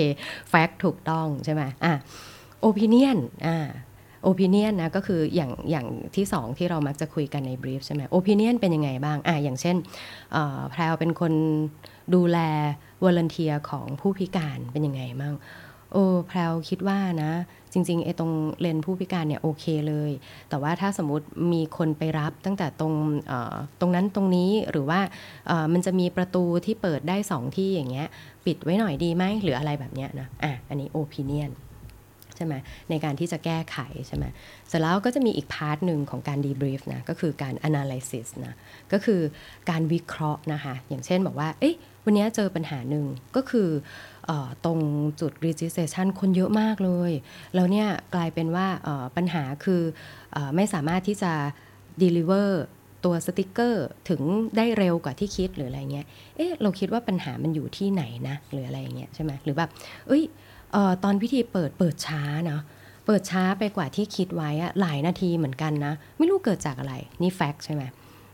[0.48, 1.95] fact ถูกต้องใช่ไหมอะ
[2.61, 3.59] opinion อ่า
[4.22, 5.87] opinion นะก็คืออย่างอย่าง
[6.17, 9.77] ที่สองที่เรามักจะคุยกันใน brief ใช่ไหม opinion เป็นยังไงบ้างอะอย่างเช่น
[10.71, 11.33] แพรวเป็นคน
[12.15, 12.38] ดูแล
[13.05, 15.35] volunteer ของผู้พิการเป็นยังไงบ้าง
[15.92, 17.33] โอ้แพรวคิดว่านะ
[17.72, 20.11] จริงๆไอ้ตรงเลนผู้พิการเนี่ยโอเคเลย
[20.48, 22.94] แต่ว่าถ้าสมมติมีคนไปรับตั้งแต่ตรง
[23.81, 25.00] ตรงนั้นตรงนี้หรือว่า
[25.72, 28.09] มันจะมีประตูที่เปิดได้สองที่อย่างเงี้ย
[28.46, 31.52] ปิดไว้หน่อยดีไหมหรืออะไรแบบเนี้ยนะอะอันนี้โอปิเนียน
[32.37, 32.55] ใช่ไหม
[32.90, 34.24] ในการที่จะแก้ไขใช่ไหม
[34.68, 38.55] เสร็จแล้วก็จะมีอีกพาร์ทหนึ่งของการ debrief นะก็คือการ analysis นะ
[38.92, 39.20] ก็คือ
[39.70, 43.05] การวิเคราะห์นะคะอย่างเช่นบอกว่าเอ๊ะวันนี้เจอปัญหาหนึ่ง
[43.37, 44.12] ก็คืออ
[44.64, 44.78] ตรง
[45.20, 47.12] จุด registration คนเยอะมากเลย
[47.54, 48.66] แล้วเนี่ยกลายเป็นว่า
[49.16, 49.82] ปัญหาคือ
[50.37, 51.32] อไม่สามารถที่จะ
[52.02, 52.48] deliver
[53.04, 54.20] ตัวสติกเกอร์ถึง
[54.56, 56.06] ได้เร็วกว่าที่คิดหรืออะไรเงี้ย
[56.37, 59.70] เอ๊ะเราคิดว่าปัญหามันอยู่ที่ไหนนะหรืออะไรเงี้ยใช่ไหมหรือแบบ
[60.06, 60.22] เอ้ย
[60.74, 62.61] ออตอนพิธีเปิดเปิดช้านะ
[63.06, 67.82] เปิดช้าไปกว่าที่คิดไว้อะหลายนาทีเหมือนกันนะ ไม่รู้เกิดจากอะไร นี่ fact ใช่ไหม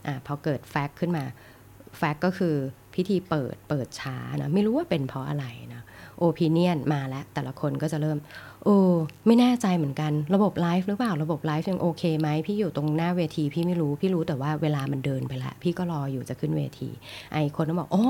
[0.06, 1.24] อ่าพอเกิด fact ขึ้นมา
[1.98, 2.56] fact ก็คือ
[2.98, 5.82] พิธีเปิดเปิดช้านะไม่รู้ว่าเป็นเพราะอะไรนะ
[6.18, 8.18] opinion มาแล้ว แต่ละคนก็จะเริ่ม
[8.64, 8.76] โอ้
[9.26, 16.90] ไม่แน่ใจเหมือนกันระบบไลฟ์หรือเปล่าระบบไลฟ์ยังโอเคไหมพี่อยู่ตรงหน้าเวทีพี่ไม่รู้พี่รู้แต่ว่าเวลามันเดินไปละพี่ก็รออยู่จะขึ้นเวที
[17.32, 18.04] ไอคนก็บอกโอ้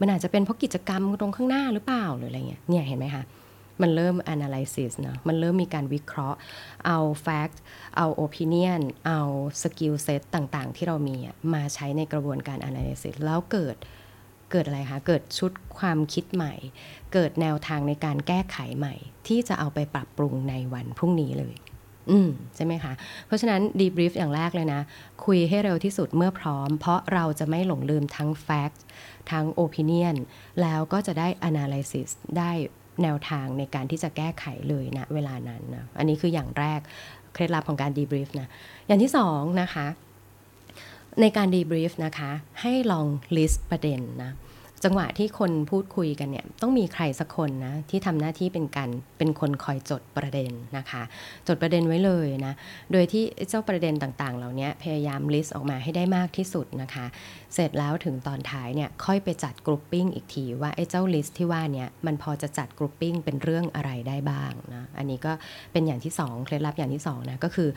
[0.00, 3.24] มันอาจจะเป็นเพราะกิจกรรมตรงข้างหน้าหรือเปล่าหรืออะไรเงี้ยเนี่ยเห็นไหมคะ
[3.82, 6.38] มันเริ่ม analysis นะมันเริ่มมีการวิเคราะห์
[6.86, 7.56] เอา fact
[7.96, 9.20] เอา opinion เอา
[9.62, 11.16] skill set ต่างๆ ที่เรามี
[11.54, 13.76] มาใช้ในกระบวนการ analysis แล้วเกิด
[14.54, 16.54] เกิดอะไรคะ เกิดชุดความคิดใหม่
[17.12, 18.94] เกิดแนวทางในการแก้ไขใหม่
[19.26, 21.54] ที่จะเอาไปปรับปรุงในวันพรุ่งนี้เลย
[22.10, 22.92] อืมใช่ไหมคะ
[23.26, 24.80] เพราะฉะนั้น debrief อย่างแรกเลยนะ
[25.24, 28.78] คุยให้เร็วที่สุดเมื่อพร้อม เพราะเราจะไม่หลงลืมทั้ง fact
[29.30, 30.16] ทั้ง opinion
[30.60, 32.50] แล้วก็จะได้ analysis ได้
[33.02, 36.80] แนวทางในการที่จะแก้ไขเลยนะเวลานั้นนะอันนี้คืออย่างแรก
[37.34, 38.48] เคล็ดลับของการดีบรีฟนะ
[38.86, 39.86] อย่างที่สองนะคะ
[41.20, 44.32] ในการ debrief นะคะ ให้ลอง list ประเด็นนะ
[44.84, 51.02] จังหวะที่คนพูดคุยกันเนี่ยต้องมีใครสักคนนะที่ทำหน้าที่เป็นการเป็นคนคอยจดประเด็นนะคะ
[51.46, 52.54] จดประเด็นไว้เลยนะ
[52.92, 57.06] โดยที่เจ้าประเด็นต่างๆ เหล่านี้พยายาม list ออกมาให้ได้มากที่สุดนะคะ
[57.54, 65.32] เสร็จแล้วถึงตอนท้ายเนี่ยค่อยไปจัด grouping อีกทีว่าไอ้เจ้า list ที่ว่าเนี่ยมันพอจะจัด grouping เป็นเรื่องอะไรได้บ้างนะอันนี้ก็
[65.72, 67.68] เป็นอย่างที่2เคล็ดลับอย่างที่2นะก็คือ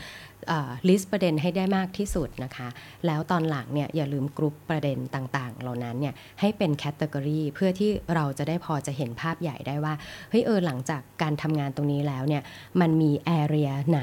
[0.89, 2.67] list ประเด็นให้ได้มากที่สุดนะคะ
[3.05, 9.93] แล้วตอนหลังเนี่ยอย่าลืมกรุ๊ปประเด็นต่างๆ เหล่านั้นเนี่ยให้เป็น category เพื่อที่เราจะได้พอจะเห็นภาพใหญ่ได้ว่า
[10.29, 12.43] เฮ้ยเออหลังจากการทำงานตรงนี้แล้วเนี่ย
[12.81, 14.01] มันมี area ไหน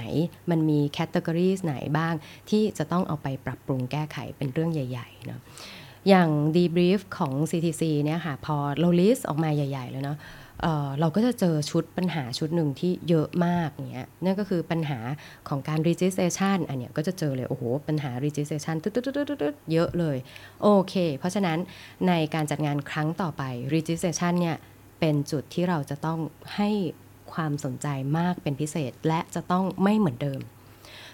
[0.51, 2.15] มันมี category ไหนบ้าง
[2.51, 5.41] ที่จะต้องเอาไปปรับปรุงแก้ไขเป็นเรื่องใหญ่ๆเนาะ
[6.09, 10.19] อย่าง debrief ของ CTC เนี่ยค่ะพอเรา list ออกมาใหญ่ๆเลยเนาะ
[10.61, 14.99] เเราก็จะเจอชุดปัญหาชุดหนึ่งที่เยอะมากเนี้ยนั่นก็คือปัญหา
[15.49, 18.91] ของการ registration อันเนี้ยก็จะเจอเลย โอ้โห ปัญหา registration ตึ๊
[19.53, 20.17] ดๆๆเยอะเลย
[20.63, 21.59] โอเค เพราะฉะนั้น
[22.09, 23.43] ในการจัดงานครั้งต่อไป
[23.75, 24.57] registration เนี่ย
[25.01, 26.19] เป็นจุดที่เราจะต้อง
[26.57, 26.71] ให้
[27.33, 27.87] ความสนใจ
[28.19, 30.41] มากเป็นพิเศษและจะต้องไม่เหมือนเดิม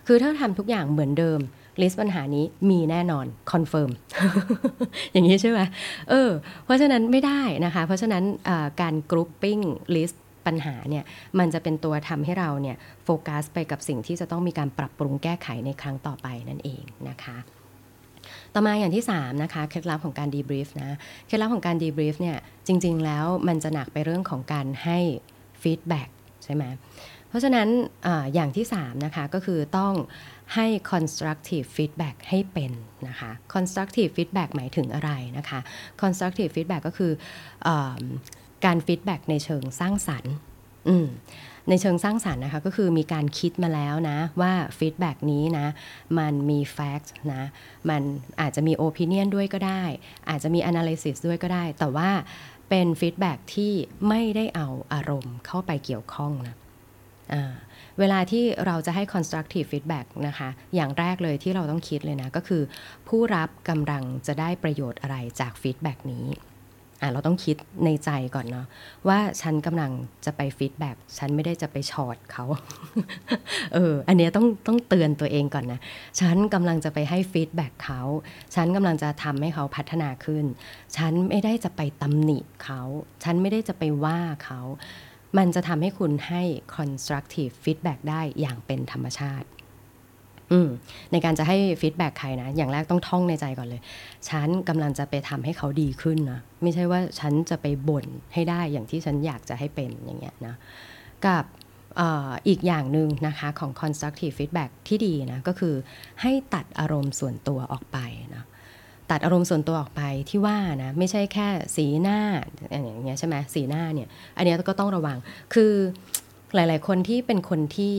[0.07, 1.41] คือถ้าทำทุกอย่างเหมือนเดิม
[1.81, 3.91] list ปัญหานี้มีแน่นอน confirm
[5.13, 5.61] อย่างนี้ใช่ไหม
[6.11, 6.31] เออ
[6.65, 8.25] เพราะฉะนั้นไม่ได้นะคะ เพราะฉะนั้น
[8.81, 9.59] การ grouping
[9.97, 11.05] list ปัญหาเนี่ย
[11.39, 17.37] มันจะเป็นตัวทำให้เราเนี่ยโฟกัสไปกับสิ่งที่จะต้องมีการปรับปรุงแก้ไขในครั้งต่อไปนั่นเองนะคะ
[18.55, 24.99] ต่อมาอย่างที่ 3 นะคะ เคล็ดลับของการ debrief นะเคล็ดลับของการ debrief เนี่ยจริง ๆ แล้วมันจะหนักไปเรื่องของการให้
[25.63, 26.09] feedback
[26.45, 26.65] ใช่ไหม
[27.29, 27.69] เพราะฉะนั้น
[28.07, 29.93] ออย่างที่ 3 นะคะ ก็คือต้อง
[30.55, 32.73] ให้ constructive feedback ให้เป็น
[33.09, 35.61] นะคะ constructive feedback หมายถึงอะไรนะคะ
[36.03, 37.13] constructive feedback ก็คือ
[37.67, 37.69] อ
[38.65, 40.35] การ feedback ในเชิงสร้างสรรค์
[41.69, 45.67] ในเชิงสร้างสรรค์นะคะก็คือมีการคิดมาแล้วนะว่า feedback นี้นะ
[46.19, 47.43] มันมี fact นะ
[47.91, 48.03] มัน
[48.41, 49.83] อาจจะมี opinion ด้วยก็ได้
[50.29, 52.11] อาจจะมี analysis ด้วยก็ได้ แต่ว่า
[52.69, 53.73] เป็น feedback ที่
[54.09, 56.57] ไม่ได้เอาอารมณ์เข้าไปเกี่ยวข้องนะ
[57.99, 62.63] เวลาที่เราจะให้ constructive feedback นะคะ อย่างแรกเลยที่เราต้องคิดเลยนะ ก็คือ
[63.09, 66.27] ผู้รับกำลังจะได้ประโยชน์อะไรจาก feedback นี้
[67.03, 68.67] อะเราต้องคิดในใจก่อนเนาะ
[69.09, 69.91] ว่าฉันกำลัง
[70.25, 72.45] จะไป feedback ฉันไม่ได้จะไปช็อตเขา
[73.75, 75.81] เอออันนี้ต้องต้องเตือนตัวเองก่อนนะ
[76.21, 78.03] ฉันกำลังจะไปให้ feedback เขา
[78.55, 80.45] ฉันกำลังจะทำให้เขาพัฒนาขึ้น
[80.97, 82.81] ฉันไม่ได้จะไปตำหนิเขา
[83.25, 84.61] ฉันไม่ได้จะไปว่าเขา
[85.39, 86.43] มันจะทำให้คุณให้
[86.77, 89.49] constructive feedback ได้อย่างเป็นธรรมชาติ
[91.13, 93.81] ในการจะให้ฟีดแบ็กใครนะ อย่างแรกต้องท่องในใจก่อนเลย
[94.29, 100.55] ฉันกำลังจะไปทำให้เขาดีขึ้นนะ ไม่ใช่ว่าฉันจะไปบ่นให้ได้อย่างที่ฉันอยากจะให้เป็นอย่างเงี้ยนะ
[101.27, 101.45] กับ
[102.01, 102.03] อ
[102.49, 105.75] อีกอย่างหนึ่งนะคะของ constructive feedback ที่ดีนะ ก็คือ
[106.23, 107.99] ให้ตัดอารมณ์ส่วนตัวออกไป
[108.35, 108.45] นะ
[109.11, 112.19] ตัดอารมณ์ส่วนตัวออกไปที่ว่านะไม่ใช่แค่สีหน้า
[112.71, 115.19] อย่างเงี้ยใช่ไหมสีหน้าเนี่ยอันนี้ก็ต้องระวัง
[115.55, 115.73] คือ
[116.55, 117.95] หลาย ๆ คนที่เป็นคนที่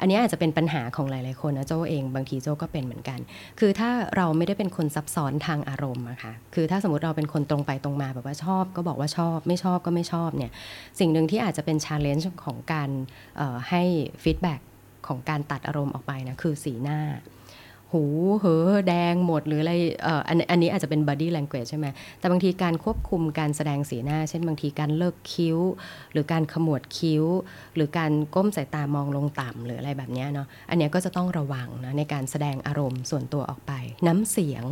[0.00, 3.18] อันนี้อาจจะเป็นปัญหาของหลาย ๆ คนนะโจเองบางทีโจก็เป็นเหมือนกัน
[3.60, 10.50] คือถ้าเราไม่ได้เป็นคนซับซ้อนทางอารมณ์อะค่ะคือถ้าสมมติเราเป็นคนตรงไปตรงมาแบบว่าชอบ ก็บอกว่าชอบ ไม่ชอบก็ไม่ชอบเนี่ย
[10.98, 12.90] สิ่งหนึ่งที่อาจจะเป็น challenge ของการ
[13.70, 13.82] ให้
[14.22, 14.60] feedback
[15.06, 16.98] ของการตัดอารมณ์ออกไปนะคือสีหน้า
[17.92, 18.04] หู
[18.38, 21.86] เหูแดงหมดหรืออะไรเอ่ออันอันนี้อาจจะเป็น body language ใช่ไหม
[22.18, 25.58] แต่บางทีการควบคุมการแสดงสีหน้า เช่นบางทีการเลิกคิ้ว
[26.12, 27.24] หรือการขมวดคิ้ว
[27.74, 33.72] หรือการก้มสายตามองลงต่ำหรืออะไรแบบนี้เนาะอันนี้ก็จะต้องระวังนะในการแสดงอารมณ์ส่วนตัวออกไป
[34.06, 34.64] น้ำเสียง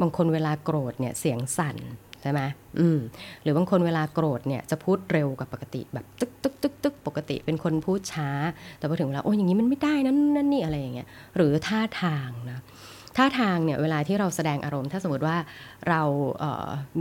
[0.00, 1.76] บางคนเวลาโกรธเนี่ยเสียงสั่น
[2.22, 2.40] ใช่ไหม
[2.78, 2.98] อืม
[3.42, 8.28] หรือบางคนเวลาโกรธเนี่ยจะพูดเร็วกว่าปกติแบบตึกตึกตึกตึกปกติเป็นคนพูดช้า
[8.78, 12.60] แต่พอถึงเวลาโอ้ยอย่างนี้มันไม่ได้นั่นนั่นนี่อะไรอย่างเงี้ยหรือท่าทางนะ
[13.16, 15.36] ท่าทางเนี่ยเวลาที่เราแสดงอารมณ์ถ้าสมมติว่า
[15.88, 16.02] เรา
[16.40, 16.42] เ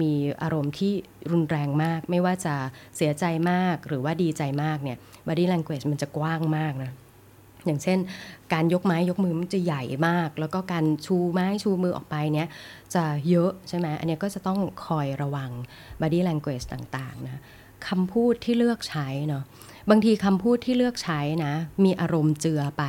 [0.02, 0.12] มี
[0.44, 0.94] อารมณ์ที่
[1.32, 2.56] รุนแรงมาก ไม่ว่าจะ
[2.96, 6.92] เสียใจมากหรือว่าดีใจมากเนี่ย body language มันจะกว้างมากนะ
[7.68, 8.00] อย่างเช่น
[8.54, 12.48] การยกไม้ยกมือมันจะใหญ่มาก แล้วก็การชูไม้ชูมือออกไปเนี่ย
[12.96, 15.52] จะเยอะใช่ไหมอันนี้ก็จะต้องคอยระวัง
[16.02, 17.42] body language ต่างๆนะ
[17.88, 19.44] คำพูดที่เลือกใช้เนาะ
[19.90, 21.54] บางทีคำพูดที่เลือกใช้นะ
[21.86, 22.84] มีอารมณ์เจือไป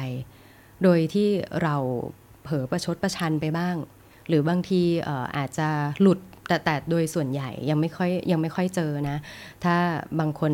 [0.83, 1.29] โดยที่
[1.62, 1.77] เรา
[2.43, 3.77] เผลอประชดประชันไปบ้าง
[4.29, 4.83] หรือบางที
[5.37, 5.69] อาจจะ
[6.03, 9.17] หลุดแต่แต่โดยส่วนใหญ่ยังไม่ค่อยยังไม่ค่อยเจอนะ
[9.64, 9.77] ถ้า
[10.21, 10.53] บางคน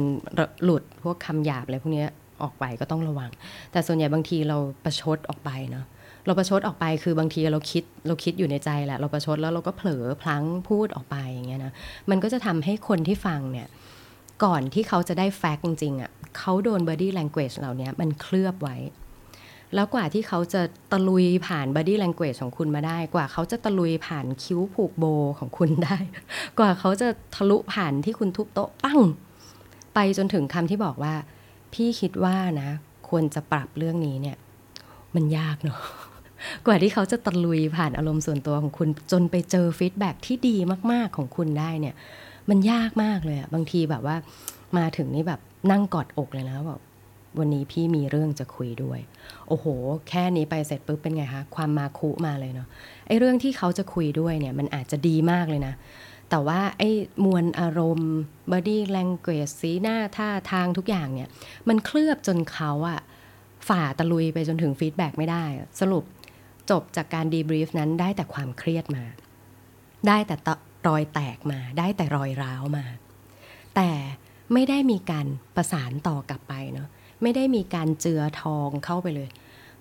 [0.65, 2.07] หลุดพวกคำหยาบอะไรพวกนี้
[2.45, 3.31] ออกไปก็ต้องระวัง
[3.73, 5.87] แต่ส่วนใหญ่บางทีเราประชดออกไปเนาะ
[6.27, 11.73] เราประชดออกไปคือบางทีเราคิดเราคิดอยู่ในใจแหละ เราประชดแล้วเราก็เผลอพลั้งพูดออกไปอย่างเงี้ยนะ
[12.11, 13.69] มันก็จะทำให้คนที่ฟังเนี่ย
[14.45, 18.77] ก่อนที่เขาจะได้ fact จริงๆอะเขาโดน body language เหล่านี้มันเคลือบไว้
[19.75, 25.05] แล้วกว่าที่เขาจะตะลุยผ่าน body language ของคุณมาได้ กว่าเขาจะตะลุยผ่านคิ้วผูกโบ
[25.39, 25.99] ของคุณได้
[26.59, 29.01] กว่าเขาจะทะลุผ่านที่คุณทุบโต๊ะปั้ง
[29.95, 31.15] ไปจนถึงคำที่บอกว่า
[31.75, 32.71] พี่คิดว่านะ
[33.09, 34.37] ควรจะปรับเรื่องนี้เนี่ย
[35.15, 35.81] มันยากเนาะ
[36.67, 40.57] กว่าที่เขาจะตะลุยผ่านอารมณ์ส่วนตัวของคุณ จนไปเจอ feedback ที่ดี
[40.93, 41.95] มากๆของคุณได้เนี่ย
[42.49, 44.17] มันยากมากเลยอะบางทีแบบว่า
[44.79, 46.81] มาถึงนี่แบบนั่งกอดอกเลยนะแบบ
[47.39, 49.01] วันนี้พี่มีเรื่องจะคุยด้วย
[49.49, 49.67] โอ้โห
[50.09, 52.69] แค่นี้ไปเสร็จปุ๊บเป็นไงคะ ความมาคุมาเลยเนาะ
[53.07, 55.75] ไอ้เรื่องที่เขาจะคุยด้วยเนี่ย มันอาจจะดีมากเลยนะ
[56.31, 56.91] แต่ว่าไอ้
[57.25, 58.13] มวลอารมณ์
[58.53, 61.29] body language สีหน้าท่าทางทุกอย่างเนี่ย
[61.69, 63.01] มันเคลือบจนเขาอะ
[63.69, 65.45] ฝ่าตะลุยไปจนถึงฟีดแบ็กไม่ได้
[65.81, 66.05] สรุป
[66.71, 69.05] จบจากการดีบรีฟนั้นได้แต่ความเครียดมา
[70.09, 70.37] ได้แต่
[70.89, 72.85] รอยแตกมา ได้แต่รอยร้าวมา
[73.77, 73.91] แต่
[74.53, 76.89] ไม่ได้มีการประสานต่อกลับไปเนาะ
[77.23, 79.29] ไม่ได้มีการเจือทองเข้าไปเลย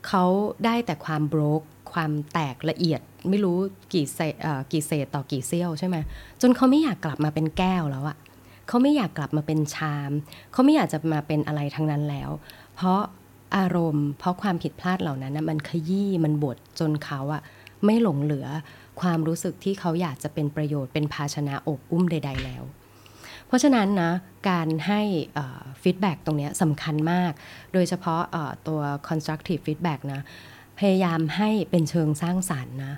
[0.08, 0.24] เขา
[0.66, 1.62] ได้แต่ความโบรก
[1.94, 3.58] ความแตกละเอียดไม่รู้
[3.94, 4.36] กี่เศษ
[4.72, 5.98] กี่เศษต่อกี่เซี่ยวใช่ไหม
[6.42, 8.18] จนเขาไม่อยากกลับมาเป็นแก้วแล้วอะ
[8.68, 10.12] เขาไม่อยากกลับมาเป็นชาม
[10.52, 12.30] เขาไม่อยากจะมาเป็นอะไรทั้งนั้นแล้ว
[12.76, 13.00] เพราะ
[13.58, 17.42] อารมณ์ เพราะความผิดพลาดเหล่านั้นนะมันขยี้มันบดจนเขาอะ
[17.86, 18.48] ไม่หลงเหลือ
[19.02, 22.64] ความรู้สึกที่เขาอยากจะเป็นประโยชน์เป็นภาชนะโอบอุ้มใด ๆ แล้ว
[23.48, 24.12] เพราะฉะนั้นนะ
[24.50, 25.02] การให้
[25.82, 27.32] feedback ตรงนี้สำคัญมาก
[27.74, 28.22] โดยเฉพาะ
[28.68, 30.22] ตัว constructive feedback นะ
[30.80, 32.94] พยายามให้เป็นเชิงสร้างสรรค์นะ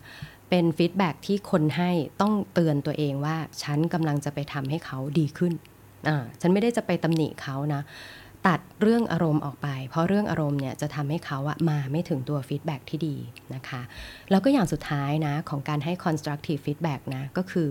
[0.50, 5.54] เป็น feedback ที่คนให้ต้องเตือนตัวเองว่า ฉันกำลังจะไปทำให้เขาดีขึ้น
[6.42, 7.82] ฉันไม่ได้จะไปตำหนิเขานะ
[8.48, 13.16] ตัดเรื่องอารมณ์ออกไป เพราะเรื่องอารมณ์เนี่ยจะทำให้เขาอะมาไม่ถึงตัวฟีดแบ็ที่ดี
[13.56, 13.82] นะคะ
[14.32, 17.70] แล้วก็อย่างสุดท้ายนะ ของการให้ constructive feedback นะ ก็คือ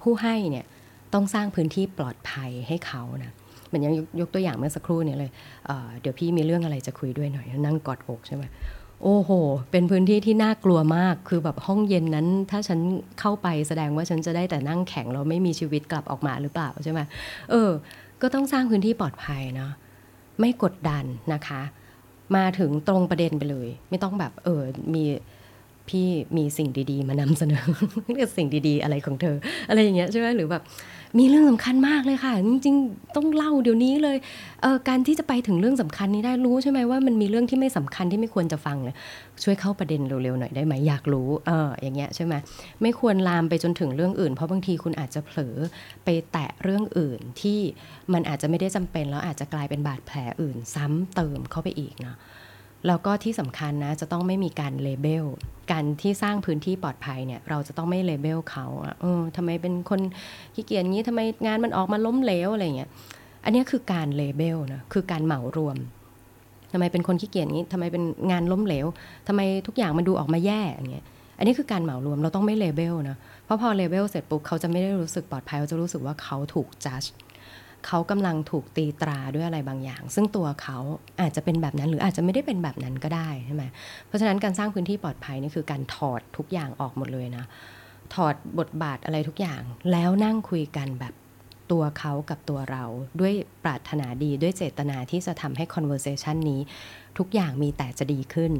[0.00, 0.64] ผู้ให้เนี่ย
[1.14, 3.32] ต้องสร้างพื้นที่ปลอดภัยให้เขานะ
[3.66, 5.30] เหมือนยังยกตัวอย่างเมื่อสักครู่เนี่ยเลย
[5.66, 8.44] เเดี๋ยวพี่มีเรื่องอะไรจะคุยด้วยหน่อย นั่งกอดอกใช่ไหม
[9.02, 9.30] โอ้โห
[9.70, 12.78] เป็นพื้นที่ที่น่ากลัวมาก คือแบบห้องเย็นนั้น ถ้าฉัน
[13.20, 17.00] เข้าไปแสดงว่าฉันจะได้แต่นั่งแข็งเราไม่มีชีวิตกลับออกมาหรือเปล่าใช่ไหม
[17.50, 17.70] เออ
[18.22, 19.72] ก็ต้องสร้างพื้นที่ปลอดภัยเนาะ
[20.40, 21.62] ไม่กดดันนะคะ
[22.36, 24.62] มาถึงตรงประเด็นไปเลย ไม่ต้องแบบเออ
[24.94, 25.04] มี
[25.88, 27.64] พี่มีสิ่งดีๆ มานำเสนอ
[28.14, 29.36] เรียกสิ่งดีๆ อะไรของเธอ
[29.68, 30.62] อะไรอย่างเงี้ยใช่ไหมหรือแบบ
[31.18, 34.16] มีเรื่องสำคัญมากเลยค่ะ จริงๆ ต้องเล่าเดี๋ยวนี้เลย
[34.62, 38.94] เออการที่จะไปถึงเรื่องสำคัญนี้ได้รู้ใช่ไหมว่ามันมีเรื่องที่ไม่สำคัญที่ไม่ควรจะฟังเลย
[39.44, 42.34] ช่วยเข้าประเด็นเร็วๆหน่อยได้ไหมอยากรู้เอออย่างเงี้ยใช่ไหม
[42.82, 45.56] ไม่ควรลามไปจนถึงเรื่องอื่น เพราะบางทีคุณอาจจะเผลอ
[46.04, 47.60] ไปแตะเรื่องอื่นที่
[48.12, 52.16] มันอาจจะไม่ได้จำเป็นแล้วอาจจะกลายเป็นบาดแผลอื่นซ้ำเติมเข้าไปอีกเนาะ
[52.86, 55.24] แล้วก็ที่สำคัญนะจะต้องไม่มีการเลเบล
[55.72, 58.66] การที่สร้างพื้นที่ปลอดภัยเนี่ยเราจะต้องไม่เลเบลเขา
[59.00, 60.00] เออทำไมเป็นคน
[60.54, 62.90] ขี้เกียจงี้ทำไมงานมันออกมาล้มเหลวอะไรเงี้ย
[63.44, 65.76] อันนี้คือการเลเบลนะคือการเหมารวม
[66.72, 68.86] ทำไมเป็นคนขี้เกียจงี้ทำไมเป็นงานล้มเหลว
[69.28, 71.06] ทำไมทุกอย่างมันดูออกมาแย่อย่างเงี้ย
[71.38, 77.02] อันนี้คือการเหมารวมเราต้องไม่เลเบลนะเพราะพอเลเบลเสร็จปุ๊บเขาจะไม่ได้รู้สึกปลอดภัยเขาจะรู้สึกว่าเขาถูกจัด
[77.86, 80.78] เขากำลังถูกตีตราด้วยอะไรบางอย่าง ซึ่งตัวเขา
[81.20, 83.64] อาจจะเป็นแบบนั้นหรืออาจจะไม่ได้เป็นแบบนั้นก็ได้ใช่ไหม
[84.06, 87.44] เพราะฉะนั้นการสร้างพื้นที่ปลอดภัยนี่คือการถอดทุกอย่างออกหมดเลยนะ
[88.14, 89.62] ถอดบทบาทอะไรทุกอย่าง
[89.92, 91.14] แล้วนั่งคุยกันแบบ
[91.72, 92.84] ตัวเขากับตัวเรา
[93.20, 96.60] ด้วยปรารถนาดีด้วยเจตนาที่จะทำให้ conversation นี้
[97.18, 98.52] ทุกอย่างมีแต่จะดีขึ้น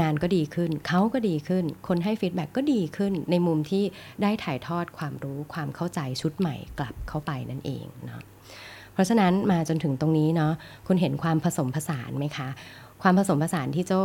[0.00, 3.84] งานก็ดีขึ้น เขาก็ดีขึ้น คนให้ฟีดแบ็กก็ดีขึ้น ในมุมที่
[4.22, 8.22] ได้ถ่ายทอดความรู้ความเข้าใจชุดใหม่กลับเข้าไปนั่นเองเนาะ
[8.96, 10.52] เพราะฉะนั้นมาจนถึงตรงนี้เนาะ
[10.86, 12.48] คุณเห็นความผสมผสานไหมคะ
[13.02, 14.02] ความผสมผสานที่โจ้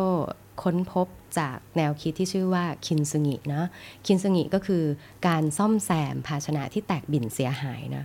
[0.64, 1.08] ค้นพบ
[1.40, 3.64] จากแนวคิดที่ชื่อว่าคินซึงินะ
[4.06, 4.84] คินซึงิก็คือ
[5.28, 8.04] การซ่อมแซมภาชนะที่แตกบิ่นเสียหายนะ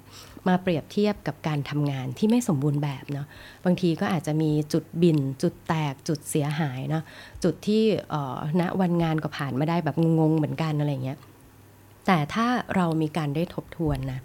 [0.48, 3.26] มาเปรียบเทียบกับการทำงานที่ไม่สมบูรณ์แบบเนาะ
[3.64, 7.02] บางทีก็อาจจะมีจุดบิน จุดแตกจุดเสียหายเนาะ
[7.44, 7.82] จุดที่
[8.60, 11.18] ณวันงานก็ผ่านมาได้แบบงงๆเหมือนกันอะไรเงี้ย
[12.06, 14.20] แต่ถ้าเรามีการได้ทบทวนนะ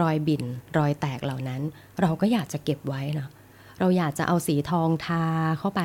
[0.00, 0.42] รอยบิน
[0.78, 1.62] รอยแตกเหล่านั้น
[2.00, 3.30] เราก็อยากจะเก็บไว้เนาะ
[3.80, 5.24] เราอยากจะเอาสีทองทา
[5.58, 5.82] เข้าไป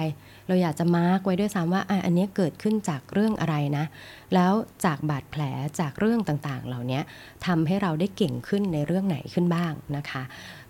[0.47, 3.85] เราอยากจะมาร์กไว้ด้วยซ้ำว่าอะอันนี้เกิดขึ้นจากเรื่องอะไรนะ
[4.33, 4.53] แล้ว
[4.85, 5.41] จากบาดแผล
[5.79, 6.99] จากเรื่องต่างๆ เหล่านี้
[7.45, 10.23] ทำให้เราได้เก่งขึ้นในเรื่องไหนขึ้นบ้างนะคะ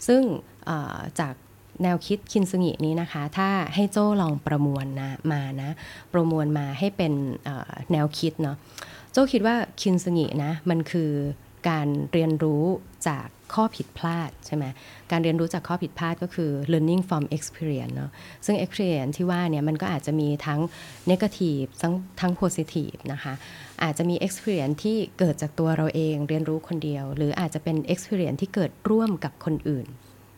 [0.07, 0.21] ซึ่ง
[1.19, 1.33] จาก
[1.83, 5.71] แนวคิดคินซึงินี้นะคะ ถ้าให้โจ้ลองประมวลนะมานะ
[6.13, 7.13] ประมวลมาให้เป็น
[7.91, 8.57] แนวคิดเนาะ
[9.13, 11.11] โจ้คิดว่าคินซึงินะมันคือ
[11.69, 12.63] การเรียนรู้
[13.07, 14.65] จากข้อผิดพลาดใช่ไหม
[15.11, 18.11] การเรียนรู้จากข้อผิดพลาดก็คือ learning from experience เนาะ
[18.45, 20.59] ซึ่ง experience ที่ว่าเนี่ยมันก็อาจจะมีทั้ง
[21.11, 23.33] negative ทั้งทั้ง positive นะคะ
[23.83, 29.87] อาจจะมี experience ที่เกิดจากตัวเราเองเรียนรู้คนเดียว หรืออาจจะเป็น experience ที่เกิดร่วมกับคนอื่น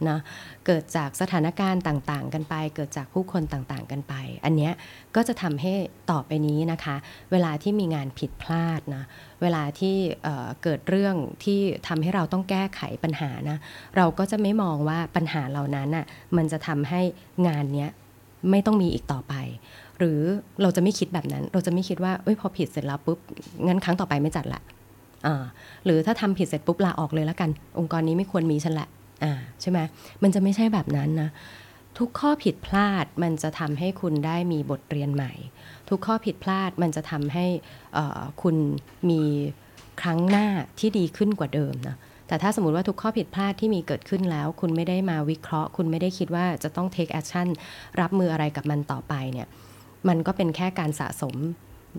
[0.09, 0.19] นะ
[0.65, 4.13] เกิดจากสถานการณ์ต่างๆ กันไป เกิดจากผู้คนต่างๆ กันไป
[4.45, 4.73] อันเนี้ย
[5.15, 5.73] ก็จะทำให้
[6.11, 6.95] ต่อไปนี้นะคะ
[7.31, 9.03] เวลาที่มีงานผิดพลาดนะ
[9.41, 13.57] เวลาที่เเกิดเรื่องที่ทำให้เราต้องแก้ไขปัญหานะ
[13.97, 16.05] เราก็จะไม่มองว่าปัญหาเหล่านั้นอะ
[16.37, 17.01] มันจะทำให้
[17.47, 17.89] งานเนี้ย
[18.51, 19.33] ไม่ต้องมีอีกต่อไป
[19.99, 20.19] หรือ
[20.61, 23.19] เราจะไม่คิดแบบนั้น เราจะไม่คิดว่าเอ้ยพอผิดเสร็จแล้วปุ๊บ
[23.67, 24.61] งั้นครั้งต่อไปไม่จัดละ
[25.85, 28.87] หรือถ้าทำผิดเสร็จปุ๊บลาออกเลยแล้วกัน องค์กรนี้ไม่ควรมีฉันละ
[29.23, 29.79] อ่าใช่ไหม
[30.23, 31.29] มันจะไม่ใช่แบบนั้นนะ
[31.99, 35.33] ทุกข้อผิดพลาดมันจะทำให้คุณได้มีบทเรียนใหม่
[35.89, 37.45] ทุกข้อผิดพลาดมันจะทำให้
[38.41, 38.55] คุณ
[39.09, 39.21] มี
[40.01, 40.47] ครั้งหน้า
[40.79, 41.95] ที่ดีขึ้นกว่าเดิมนะ
[42.27, 47.47] แต่ถ้าสมมติว่าทุกข้อผิดพลาดที่มีเกิดขึ้นแล้ว คุณไม่ได้มาวิเคราะห์ คุณไม่ได้คิดว่าจะต้อง take action
[48.01, 49.47] รับมืออะไรกับมันต่อไปเนี่ย
[50.07, 51.35] มันก็เป็นแค่การสะสม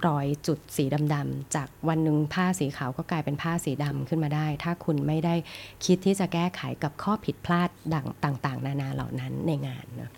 [0.06, 5.34] รอยจุดสีดำๆจากวันหนึ่งผ้าสีขาวก็กลายเป็นผ้าสีดำขึ้นมาได้ ถ้าคุณไม่ได้
[5.84, 10.10] คิดที่จะแก้ไขกับข้อผิดพลาดดังต่างๆ นานาเหล่านั้นในงานนะ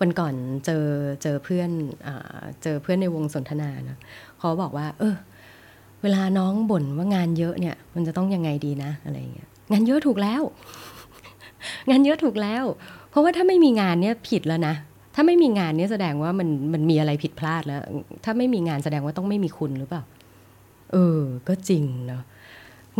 [0.00, 0.84] วันก่อนเจอ
[1.22, 1.70] เจอเพื่อน
[2.06, 2.08] อ
[2.62, 3.98] เจอเพื่อนในวงสนทนานะ
[4.38, 5.14] เขาบอกว่า เออ
[6.02, 10.42] เวลาน้องบ่นว่างานเยอะเนี่ย มันจะต้องยังไงดีนะอะไรเงี้ยงานเยอะถูกแล้ว
[11.90, 12.64] งานเยอะถูกแล้ว
[13.10, 14.74] เพราะว่าถ้าไม่มีงานเนี่ยผิดแล้วนะ
[15.18, 17.80] ถ้าไม่มีงานเนี่ยแสดงว่ามันมันมีอะไรผิดพลาดแล้ว
[18.24, 20.02] ถ้าไม่มีงานแสดงว่าต้องไม่มีคุณหรือเปล่า
[20.92, 22.22] เออ ก็จริงเนาะ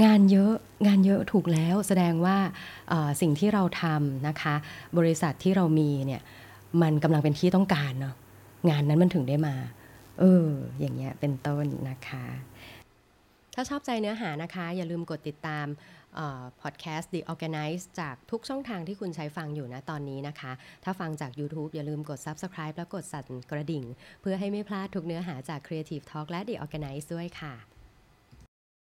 [0.05, 0.53] งานเยอะ
[0.87, 2.37] งานเยอะถูกแล้วแสดงว่า
[3.21, 4.55] สิ่งที่เราทำนะคะ
[4.99, 6.21] บริษัทที่เรามีเนี่ย
[6.83, 8.15] มันกำลังเป็นที่ต้องการเนาะ
[8.71, 9.55] งานนั้นมันถึงได้มา
[10.21, 10.47] เออ
[10.81, 12.27] อย่างเงี้ยเป็นต้นนะคะ
[13.55, 15.67] ถ้าชอบใจเนื้อหานะคะ อย่าลืมกดติดตาม
[16.63, 20.53] พอดแคสต์ The Organize จากทุกช่องทางที่คุณใช้ฟังอยู่นะตอนนี้นะคะ
[20.85, 23.85] ถ้าฟังจาก YouTube อย่าลืมกด Subscribe แล้วกดสั่นกระดิ่ง
[24.21, 27.76] เพื่อให้ไม่พลาดทุกเนื้อหาจาก Creative Talk และ The Organize ด้วยค่ะ